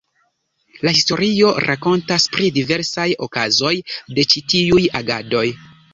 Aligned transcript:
La 0.87 0.93
historio 0.99 1.51
rakontas 1.65 2.25
pri 2.37 2.49
diversaj 2.55 3.07
okazoj 3.27 3.75
de 4.17 4.29
ĉi 4.33 4.45
tiuj 4.55 4.83
agadoj. 5.03 5.45